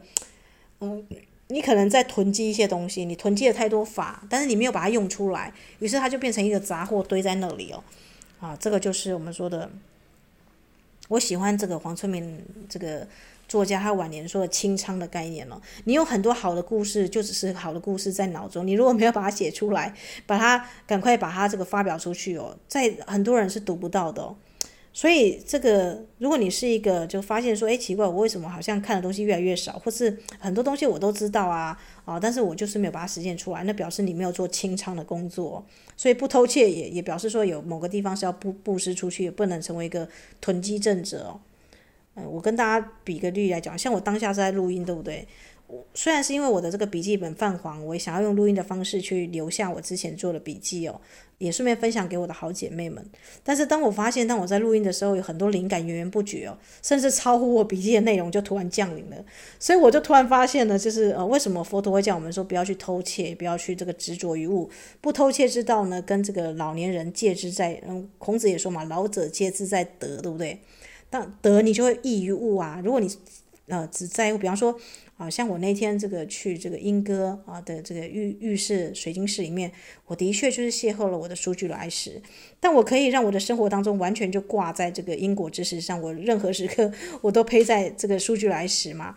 [0.80, 1.06] 嗯。
[1.54, 7.84] 你可能在囤积一些东西，你囤积了太多法，但是你没有把它用出来，于是它就变成一个杂货堆在那里哦。
[8.40, 9.70] 啊，这个就是我们说的，
[11.10, 13.08] 我喜欢这个黄春明这个
[13.48, 15.62] 作家他晚年说的清仓的概念哦。
[15.84, 19.94] 你有很多好的故事，就只是好的故事在脑中，你如果没有把它写出来，
[20.26, 24.34] 把它赶快把它这个发表出去哦，在很多人是读不到的。
[24.96, 31.76] 所以这个，如果你是一个就发现说，哎，奇怪，我为什么好像看的东西越来越少，或是很多东西我都知道啊，
[32.06, 35.66] 啊，但是我就是没有把它实践出来，那表示你没有做清仓的工作。
[35.98, 40.08] 所以不偷窃也也表示说有某个地方是要布布施出去，也不能成为一个
[40.40, 41.42] 囤积症者哦。
[42.16, 45.28] 嗯，我跟大家比个例来讲，像我当下是在录音，对不对？
[45.94, 51.02] 虽然是因为我的这个笔记本泛黄，我也想要用录音的方式去留下我之前做的笔记哦，
[51.40, 53.04] 也顺便分享给我的好姐妹们。
[53.44, 59.18] 但是当我发现，当我在录音的时候，有很多灵感源源不绝哦，甚至超乎我笔记的内容就突然降临了。
[59.60, 64.70] 所以我就突然发现了，就是呃，为什么佛陀会叫我们说不要去偷窃，不要去这个执着于物，
[65.02, 66.00] 不偷窃之道呢？
[66.04, 70.60] 跟这个老年人戒之在，嗯，孔子也说嘛，老者戒之在德，对不对？
[71.10, 72.80] 当德你就会异于物啊。
[72.84, 73.10] 如果你
[73.68, 74.78] 呃只在乎，比方说。
[75.16, 79.72] 啊，像我那天这个去这个莺歌啊的这个浴浴室水晶室里面，
[80.08, 82.22] 我的确就是邂逅了我的书俱来时，
[82.60, 89.16] 但我可以让我的生活当中完全就挂在这个因果知识上，我任何时刻我都陪在这个书俱来时嘛，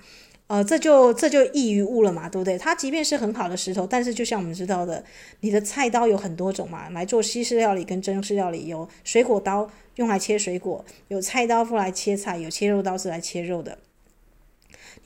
[0.49, 2.59] 呃，这就这就异于物了嘛，对不对？
[2.59, 5.03] 它即便是很好的石头，但是就像我们知道的，
[5.41, 13.79] 你的菜刀有很多种嘛，来做西式料理跟中式料理，有水果刀用来切水果，有菜刀用来切菜，有切肉刀是来切肉的。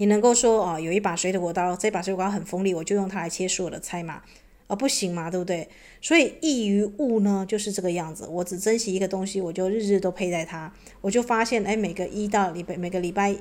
[0.01, 4.23] 你能够说哦，有一把水果刀，这把水果刀很锋利，我就用它来切所有的菜嘛？
[4.67, 5.69] 啊，不行嘛，对不对？
[6.01, 8.27] 所以易于物呢，就是这个样子。
[8.27, 13.37] 我只珍惜一个东西，我就日日都佩戴它，我就发现，哎，每个一到礼拜，每个礼拜。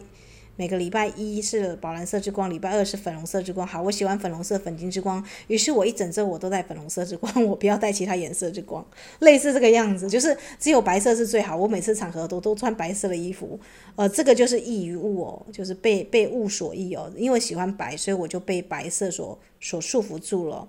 [0.59, 3.65] 每个礼拜一是宝蓝色之光，礼拜二是粉红色之光。
[3.65, 8.85] 好，我喜欢粉红色、粉金之光，于是我一整周我都带粉红色之光，我不要带其他颜色之光。
[9.19, 11.55] 类似这个样子，就是只有白色是最好。
[11.55, 13.57] 我每次场合都都穿白色的衣服，
[13.95, 17.09] 呃，这个就是易于物哦，就是被被物所役哦。
[17.15, 20.67] 因为喜欢白，所以我就被白色所所束缚住了。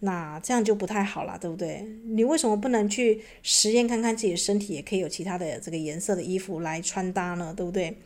[0.00, 1.86] 那这样就不太好了，对不对？
[2.06, 7.54] 你为什么不能去实验看看自己的身体也可以有其他的这个颜色的衣服来穿搭呢？
[7.56, 7.96] 对不对？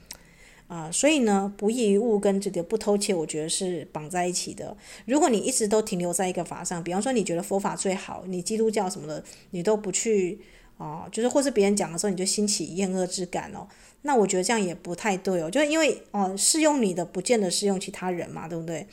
[0.68, 4.76] 啊，所以呢，不义于物跟这个不偷窃，我觉得是绑在一起的。
[5.04, 10.40] 如果你一直都停留在一个法上，比方说你觉得佛法最好，你基督教什么的，你都不去
[10.76, 13.68] 啊，就是或是别人讲的时候，你就兴起厌恶之感哦。
[14.02, 18.86] 那我觉得这样也不太对哦，就是因为哦，适用你的不见得适用其他人嘛，对不对？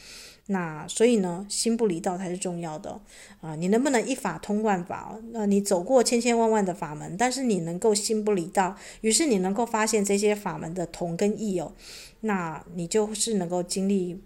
[0.47, 2.99] 那所以呢，心不离道才是重要的
[3.39, 3.55] 啊！
[3.55, 5.17] 你能不能一法通万法？
[5.31, 11.71] 那你走过千千万万的法门，但是你能够心不离道，于是你能够发现这些法门的同跟异哦，
[12.19, 14.21] 那你就是能够经历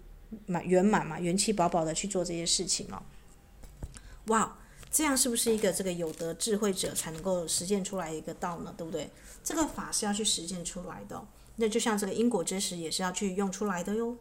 [0.46, 3.00] 满圆满嘛，元气饱饱的去做这些事情哦。
[4.26, 4.58] 哇，
[4.90, 8.74] 这样是不是一个这个有德智慧者才能够实践出来一个道呢？
[8.76, 9.08] 对不对？
[9.44, 11.24] 这个法是要去实践出来的，
[11.56, 14.16] 那就像这个因果知识也是要去用出来的哟。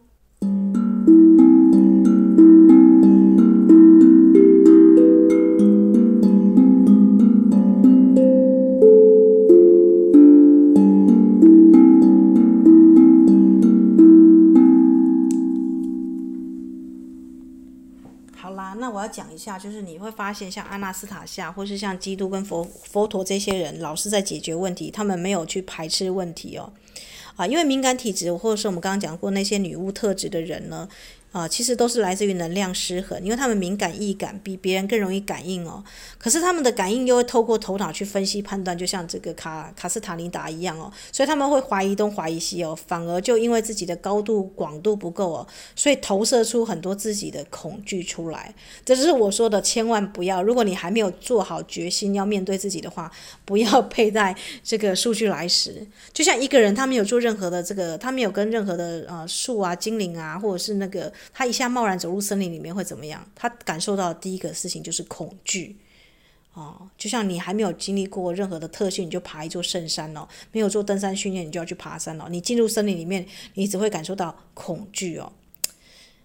[19.48, 26.74] 下，就是你会发现，像阿纳斯塔夏，或是像基督跟佛佛陀这些人，老是在解决问题，他们没有去排斥问题哦，
[27.38, 30.90] 啊，因为敏感体质，或者是我们刚刚讲过那些女巫特质的人呢。
[31.34, 35.84] 啊，其实都是来自于能量失衡，因为他们敏感易感，比别人更容易感应哦。
[36.18, 40.92] 可是他们的感应又会透过头脑去分析判断，就像这个卡卡斯塔尼达一样哦。
[41.12, 48.56] 所以他们会怀疑东怀疑西哦，反而就因为自己的高度广度不够哦，所以投射出很多自己的恐惧出来。
[48.84, 53.12] 这就是我说的，千万不要，如果你还没有做好决心要面对自己的话，
[53.46, 55.86] 不要佩戴这个数据来时。
[56.12, 61.14] 就像一个人，他没有做任何的这个，他没有跟任何的呃树啊、精灵啊，或者是那个。
[61.34, 63.28] 他一下贸然走入森林里面会怎么样？
[63.36, 65.78] 他感受到的第一个事情就是恐惧，
[66.54, 72.26] 哦，就像你还没有经历过任何的特训，你就爬一座圣山哦，没有做登山训练，你就要去爬山哦。
[72.30, 75.32] 你进入森林里面，你只会感受到恐惧哦。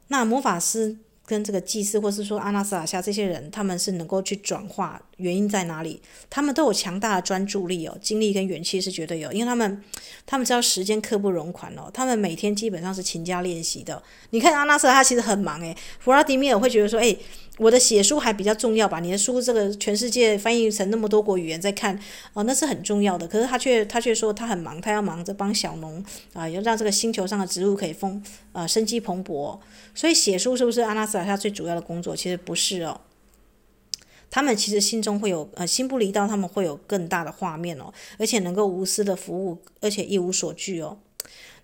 [0.08, 0.98] 那魔法师。
[1.24, 6.00] 跟这个祭司，或是说阿纳斯塔夏这些人，他们是能够去转化，原因在哪里？
[6.28, 9.82] 他们都有强大的专注力哦，精力跟元气是绝对有，因为他们
[10.26, 14.02] 他们知道时间刻不容缓哦，他们每天基本上是勤加练习的。
[14.30, 17.16] 你看阿纳斯塔夏其实很忙诶，弗拉迪米尔会觉得说，诶，
[17.58, 18.98] 我的写书还比较重要吧？
[18.98, 21.96] 你的书这个全世界翻译成那么多国语言在看
[22.32, 23.28] 哦，那是很重要的。
[23.28, 29.58] 可是他却他却说他很忙，他要忙着帮小农啊，要让这个星球上的植物可以丰啊生机蓬勃。
[29.94, 32.16] 所以写书是不是阿纳斯塔夏最主要的工作？
[32.16, 32.98] 其实不是哦，
[34.30, 40.96] 他们其实心中会有呃心不离道，他们会有更大的画面哦，而且能够无私的服务，而且一无所惧哦。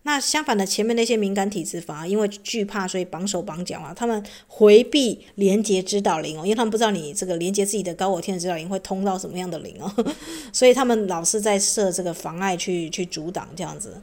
[0.09, 9.93] 那相反的，前面那些敏感体质反而因为惧怕，所以绑手绑脚啊，他们回避连接指导灵哦，因为他们不知道你这个连接自己的高我天的指导灵会通到什么样的灵哦，
[10.51, 14.01] 所以他们老是在设这个妨碍去去阻挡这样子。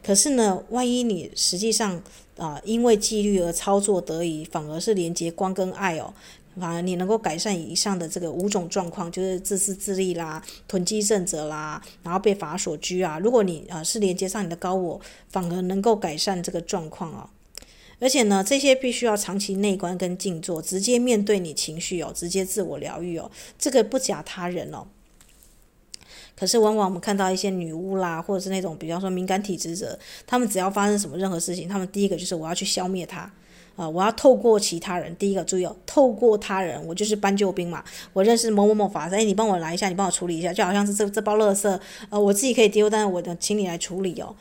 [0.00, 2.00] 可是呢，万一你实际上
[2.36, 6.14] 啊、因为纪律而操作得宜，反而是连接光跟爱哦，
[6.58, 13.18] 反而你能够改善以上的这个五种状况，就是自私自利啦、囤积症者啦，然后被法所拘啊。
[13.18, 17.28] 如果你啊、呃、是连接上你的高我，反而能够改善这个状况哦。
[18.00, 24.86] 而且呢，这些必须要长期内观跟静坐，直接面对你情绪哦，直接自我疗愈哦，这个不假他人哦。
[26.36, 33.28] 可是往往我们看到一些女巫啦，或者是那种比方说敏感体质者，他们只要发生什么任何事情，他们第一个就是我要去消灭它，
[33.78, 41.78] 呃，我要透过其他人，第一个注意哦，透过他人，我就是搬救兵嘛，我认识某某某法师，哎，你帮我来一下，你帮我处理一下，就好像是这这包垃圾，
[42.10, 44.34] 呃，我自己可以丢，但是我的请你来处理哦。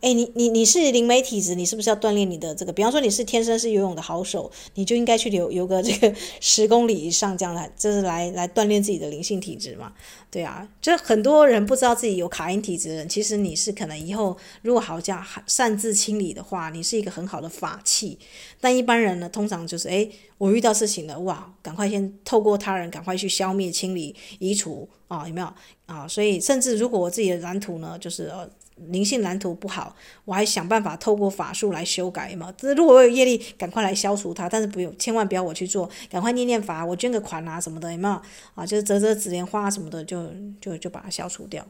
[0.00, 2.72] 哎，你你你是灵媒体质，你是不是要锻炼你的这个？
[2.72, 9.92] 比方说你是天生是游泳的好手，你就应该去游游个这个 十公里以上，这样来就是来来锻炼自己的灵性体质嘛。
[10.30, 18.16] 对啊，就很多人不知道自己有卡因体质的人，其实你是可能以后如果好像擅自清理的话，你是一个很好的法器。
[18.60, 25.52] 但一般人呢，通常就是哎，我遇到事情了，哇，赶快先透过他人赶快去消灭、清理、移除啊，有没有
[25.86, 26.06] 啊？
[26.06, 28.48] 所以甚至如果我自己的蓝图呢，就是呃。
[28.90, 32.52] 灵性蓝图不好，我还想办法透过法术来修改嘛。
[32.56, 34.48] 这如果我有业力，赶快来消除它。
[34.48, 38.20] 但是不用，千万不要我去做，赶快念念法，我捐个款啊什么的，有没有？
[38.54, 40.28] 啊，就是折折纸莲花什么的，就
[40.60, 41.66] 就就把它消除掉。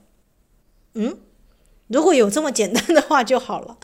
[0.94, 1.16] 嗯，
[1.88, 3.76] 如果有这么简单的话就好了。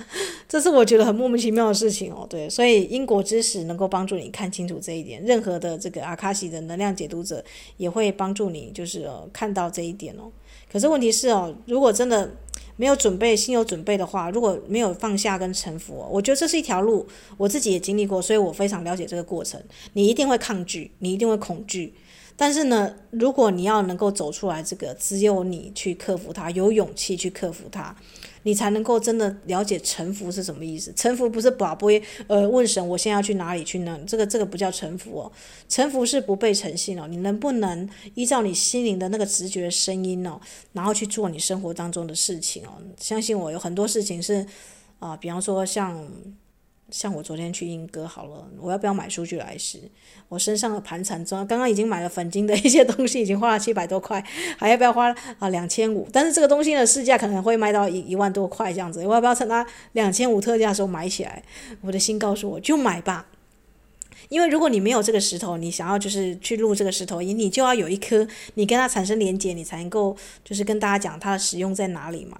[0.46, 2.26] 这是我觉得很莫名其妙的事情哦。
[2.28, 5.20] 对，所以因果知识能够帮助你看清楚这一点。
[5.24, 7.42] 任何的这个阿卡西的能量解读者
[7.78, 10.30] 也会帮助你，就是呃看到这一点哦。
[10.70, 12.30] 可是问题是哦，如果真的
[12.76, 17.06] 没有准备，心有准备的话，如果没有放下跟臣服，我觉得这是一条路，
[17.36, 19.62] 我自己也经历过，所以我非常了解这个过程。
[19.92, 21.94] 你一定会抗拒，你一定会恐惧。
[22.36, 27.94] 但是呢，如果你要能够走出来，这个只有你去克服它，有勇气去克服它，
[28.42, 30.92] 你才能够真的了解臣服是什么意思。
[30.96, 33.98] 臣服不是宝贝，呃，问神我现在要去哪里去呢？
[34.06, 35.32] 这个这个不叫臣服哦，
[35.68, 37.06] 臣服是不被诚信哦。
[37.08, 40.40] 你能不能依照你心灵的那个直觉声音哦，
[40.72, 42.72] 然后去做你生活当中的事情哦？
[42.98, 44.44] 相信我，有很多事情是
[44.98, 46.04] 啊、比方说像。
[46.90, 49.80] 像我昨天去英哥好了，我要不要买数据来时？
[50.28, 54.22] 我身上的盘缠中，刚刚已经买了粉晶的一些东西，已经花了七百多块，
[54.58, 56.06] 还要不要花啊两千五？
[56.12, 61.42] 但是这个东西的市价可能会卖到一一万多块这样子，我要不要趁它两千五特价的时候买起来？
[61.80, 63.26] 我的心告诉我就买吧，
[64.28, 72.38] 因为如果你没有这个石头，你想要就是去录这个石头音，你就要有一颗，你跟它产生连接，你才能够就是跟大家讲它的使用在哪里嘛。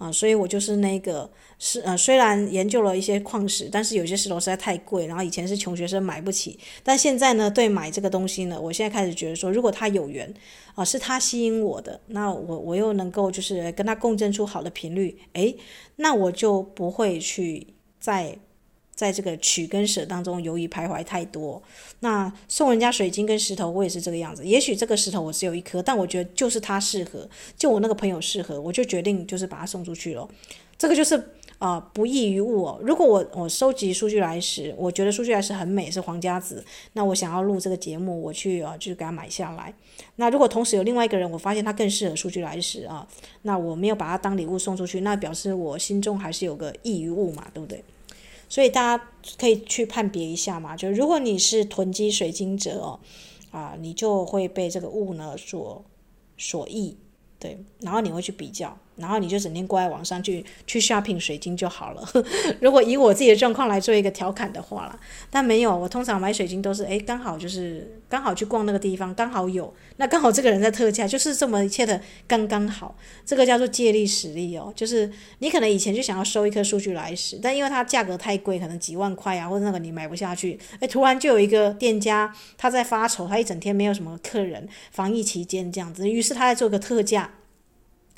[0.00, 10.32] 啊，所以我就是那个是呃，虽然研究了一些矿石，但是有些石头实在太贵，然后以前是穷学生买不起，但现在呢，对买这个东西呢，我现在开始觉得说，如果他有缘，
[10.74, 15.54] 啊，是他吸引我的，那我我又能够就是跟他共振出好的频率，诶，
[15.96, 17.66] 那我就不会去
[17.98, 18.38] 再。
[19.00, 21.62] 在这个取跟舍当中犹豫徘徊太多，
[22.00, 24.46] 那送人家水晶跟石头，我也是这个样子。
[24.46, 27.26] 也许这个石头我只有一颗，但我觉得就是它适合，
[27.56, 30.28] 就我那个朋友适合，我就决定就是把它送出去了。
[30.76, 32.78] 这个就是啊、不异于物哦。
[32.82, 39.72] 如果我我收集数据来时，我觉得数据来时很美，是皇家子，那我想要录这个节目，我去啊，就给他买下来。
[40.16, 43.08] 那如果同时有另外一个人，我发现他更适合数据来时啊，
[43.42, 47.82] 那我没有把它当礼物送出去，那表示我心中还是有个异于物嘛，对不对？
[48.50, 53.00] 所以大家可以去判别一下嘛，就如果你是囤积水晶者哦，
[53.50, 55.82] 啊，你就会被这个物呢所
[56.36, 56.98] 所役，
[57.38, 58.76] 对，然后你会去比较。
[59.00, 62.08] 然后你就整天挂在网上去去 shopping 水晶就好了。
[62.60, 64.98] 如果以我自己的状况来做一个调侃的话啦，
[65.30, 72.94] 但没有，我通常买水晶都是诶，刚好就是刚好去逛那个地方，刚好有，那刚好这个人在特价，就是这么一切的刚刚好。
[73.24, 87.30] 这个叫做借力使力哦，就是你可能以前就想要收一颗数据来使，但因为它价格太贵，可能几万块啊，或者那个你买不下去，诶，突然就有一个店家他在发愁，他一整天没有什么客人，防疫期间这样子，于是他在做个特价。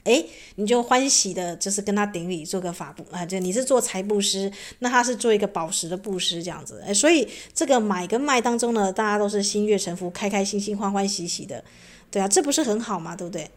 [0.05, 0.26] 诶，
[0.57, 4.50] 你就欢喜的，就是跟他顶礼，做个法布啊，就你是做财布施，
[4.80, 11.62] 那他是做一个宝石的布施这样子，诶，所以这个买跟卖当中呢，大家都是心悦诚服，开开心心，欢欢喜喜的，
[12.11, 13.14] 对啊，这不是很好嘛？
[13.14, 13.48] 对不对？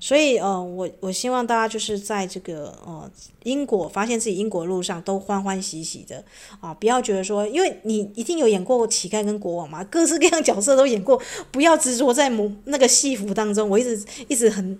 [0.00, 3.08] 所以呃，我我希望大家就是在这个呃
[3.44, 6.24] 因果发现自己因果路上都欢欢喜喜的
[6.60, 11.22] 啊，不要觉得说，因为你一定有演过乞丐跟国王嘛，各式各样角色都演过，
[11.52, 14.76] 不要执着在某那个戏服当中，我一直一直很。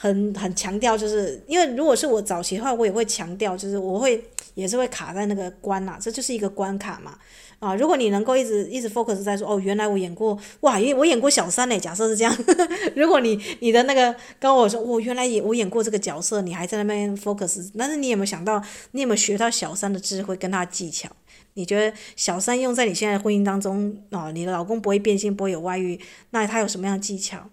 [0.00, 4.22] 很很强调，就是因为如果是我早期的话，我也会强调，就是我会
[4.54, 7.18] 也是会卡在那个关呐、这就是一个关卡嘛。
[7.58, 12.32] 啊，如果你能够一直一直 focus 在说，哦，原来我演过，哇，因为我演过小三嘞，假设是这样。
[12.94, 21.08] 如果你你的那个跟我说，我、原来也我演过这个角色，你还在那边 focus，但是你有没有想到，你有没有学到小三的智慧跟他的技巧？
[21.54, 27.50] 你觉得小三用在你现在的婚姻当中，哦，你的老公不会变心，不会有外遇，那他有什么样的技巧？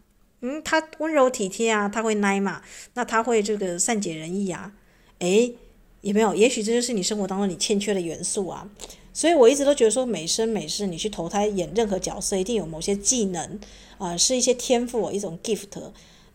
[0.47, 2.61] 嗯，他温柔体贴啊，他会耐嘛，
[2.93, 4.71] 那他会这个善解人意啊，
[5.17, 5.55] 诶，
[6.01, 6.35] 也没有？
[6.35, 8.69] 也许这就是你生活当中你欠缺的元素啊。
[9.11, 13.59] 所以我一直都觉得说，每生每世你去投胎演任何角色，一定有某些技能
[13.97, 15.69] 啊、是一些天赋，一种 gift。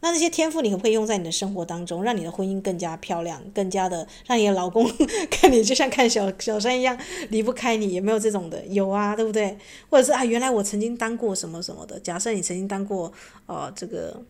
[0.00, 4.90] 那那些天赋你可不可以用在你的生活当中，让你的婚姻更加漂亮，更加的让你的老公
[5.30, 6.98] 看你就像看小小三一样
[7.28, 7.94] 离不开你？
[7.94, 8.64] 有没有这种的？
[8.66, 9.56] 有啊，对不对？
[9.88, 12.00] 或者是啊，原来我曾经当过什么什么的。
[12.00, 13.12] 假设你曾经当过
[13.46, 14.22] 呃这个。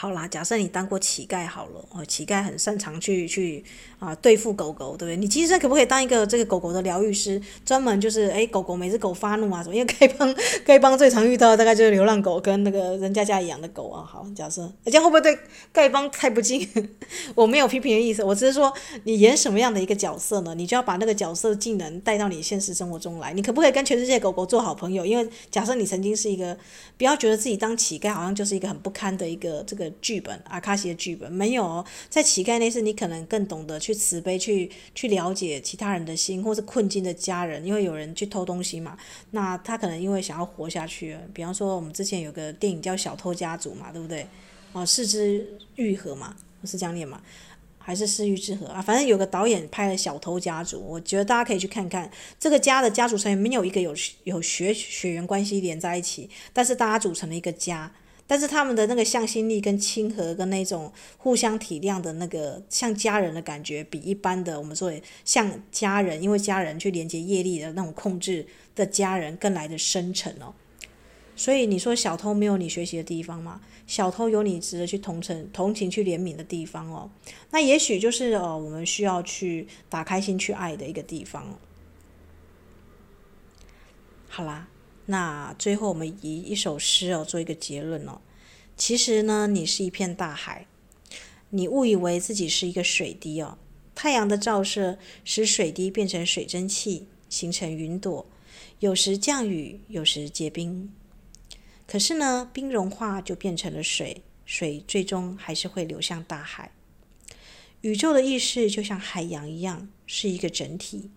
[0.00, 3.64] 好啦，假设你当过乞丐好了，哦，乞丐很擅长去去
[3.98, 5.16] 啊对付狗狗，对不对？
[5.16, 9.74] 你其实可不可以当一个这个狗狗的疗愈师，专门就是诶狗狗每只狗发怒啊什么？
[9.74, 10.32] 因为丐帮
[10.64, 14.04] 丐帮最常遇到的大概就是流浪狗跟那个人家家养的狗啊。
[14.08, 15.36] 好，假设这样会不会对
[15.74, 16.64] 丐帮太不敬？
[17.34, 18.72] 我没有批评的意思，我只是说
[19.02, 20.54] 你演什么样的一个角色呢？
[20.54, 23.32] 你就要把那个角色技能带到你现实生活中来。
[23.32, 25.04] 你可不可以跟全世界狗狗做好朋友？
[25.04, 26.56] 因为假设你曾经是一个，
[26.96, 29.48] 不要觉得自己当乞丐好像就是一个很不堪的一个。
[29.66, 31.84] 这个剧本，阿卡西的剧本没有。
[32.08, 38.96] 在乞丐那世，你可能更懂得去慈悲，去去了解其他人的心，或是困境的家人，因为有人去偷东西嘛。
[39.30, 44.26] 那他可能因为想要活下去，比方说我们之前有个电影叫《小偷家族》嘛，对不对？
[44.72, 47.20] 哦，是枝裕和嘛，是这样念嘛？
[47.78, 48.82] 还是是枝裕和啊？
[48.82, 52.10] 反正有个导演拍了《小偷家族》，我觉得大家可以去看看。
[52.38, 57.90] 这个家的家族成员没有一个有有血血缘关系连在一起，但是大家组成了一个家。
[58.28, 64.92] 但是他们的那个向心力跟亲和跟那种互相体谅的那个像家人的感觉，比一般的我们说
[65.24, 70.54] 像家人，因为家人去连接业力的那种控制的家人更来的深沉哦。
[71.34, 73.60] 所以你说小偷没有你学习的地方吗？
[73.86, 77.10] 小偷有你值得去同情、同情去怜悯的地方哦。
[77.52, 81.58] 那也许就是呃，我们需要去打开心去爱的一个地方。
[84.28, 84.68] 好啦，
[85.10, 88.20] 那最后我们以一首诗哦做一个结论哦。
[88.76, 90.66] 其实呢，你是一片大海，
[91.50, 93.56] 你误以为自己是一个水滴哦。
[93.94, 98.26] 太阳的照射使水滴变成水蒸气，形成云朵，
[98.80, 100.92] 有时降雨，有时结冰。
[101.86, 106.70] 可是呢，冰融化就变成了水，水最终还是会流向大海。
[107.80, 111.10] 宇宙的意识就像海洋一样，是一个整体。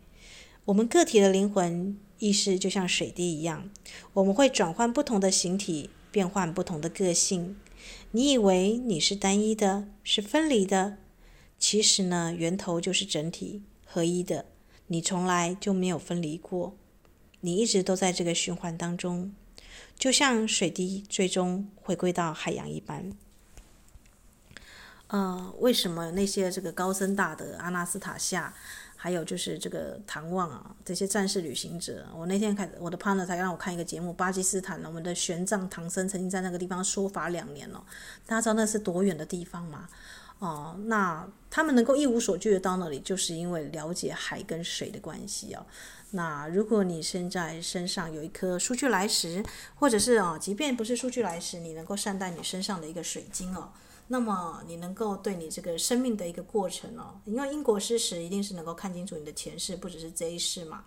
[0.66, 3.68] 我们个体的灵魂意识就像水滴一样，
[4.14, 7.58] 我们会转换不同的形体，变换不同的个性。
[8.12, 10.98] 你以为你是单一的，是分离的，
[11.58, 14.46] 其实呢，源头就是整体合一的。
[14.86, 16.76] 你从来就没有分离过，
[17.40, 19.34] 你一直都在这个循环当中。
[19.98, 23.12] 就像水滴最终回归到海洋一般。
[25.08, 28.54] 呃，为什么那些这个高僧大德阿纳斯塔夏，
[29.04, 37.84] 还有就是这个唐望啊，这些战士旅行者，我那天看我的 partner 才让我看一个节目，巴基斯坦呢我们的玄奘唐僧曾经在那个地方说法两年了。
[38.28, 39.90] 大家知道那是多远的地方吗？
[40.38, 45.66] 哦，那他们能够一无所惧的到那里，就是因为了解海跟水的关系哦。
[46.12, 49.44] 那如果你现在身上有一颗数据来石，
[49.74, 53.72] 或者是啊，即便不是数据来石，你能够善待你身上的一个水晶哦，
[54.12, 60.84] 那么你能够对你这个生命的一个过程哦，因为因果事实一定是能够看清楚你的前世，不只是这一世嘛。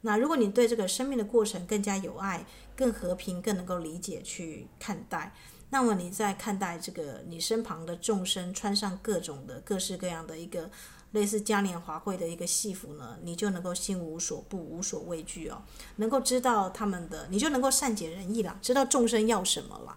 [0.00, 2.44] 那如果你对这个生命的过程更加有爱、
[2.74, 5.32] 更和平、更能够理解去看待，
[5.70, 10.68] 那么你在看待这个你身旁的众生穿上各种的各式各样的一个。
[11.12, 15.62] 类似嘉年华会的一个戏服呢，你就能够心无所怖、无所畏惧哦，
[15.94, 19.96] 能够知道他们的，你就能够善解人意了，知道众生要什么了，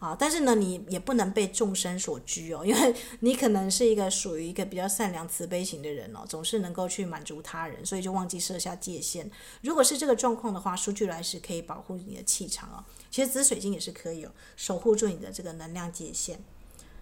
[0.00, 9.30] 啊，但是呢，你也不能被众生所拘哦，因为你可能是一个属于一个比较善良慈悲型的人哦，总是能够去满足他人，所以就忘记设下界限。
[9.60, 16.42] 如果是这个状况的话，苏俱来石可以保护你的气场哦，其实紫水晶也是可以哦，守护住你的这个能量界限。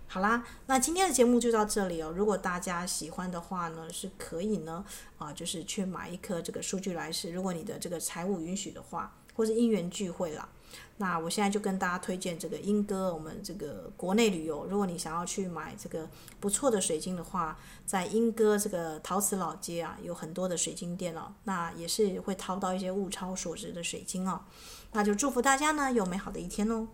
[0.09, 2.13] 好啦，那今天的节目就到这里哦。
[2.17, 4.85] 如果大家喜欢的话呢，是可以呢，
[5.19, 7.31] 啊，就是去买一颗这个苏俱来石。
[7.31, 10.49] 如果你的这个财务允许的话，或是因缘聚会啦。
[11.01, 14.67] 那我现在就跟大家推荐这个英歌，我们这个国内旅游。
[14.69, 16.09] 如果你想要去买这个
[16.41, 21.33] 不错的水晶的话，在英歌这个陶瓷老街啊，有很多的水晶店哦。
[21.45, 24.41] 那也是会淘到一些物超所值的水晶哦。
[24.93, 26.89] 那就祝福大家呢，有美好的一天哦。